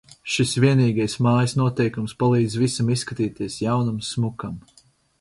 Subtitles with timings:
[0.35, 4.61] Šis vienīgais mājas noteikums palīdz visam izskatīties jaunam, smukam.